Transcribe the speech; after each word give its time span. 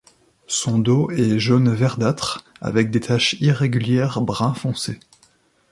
Son 0.47 0.79
dos 0.79 1.11
est 1.11 1.37
jaune 1.37 1.71
verdâtre 1.71 2.43
avec 2.59 2.89
des 2.89 3.01
taches 3.01 3.35
irrégulières 3.39 4.19
brun 4.19 4.55
foncé. 4.55 4.99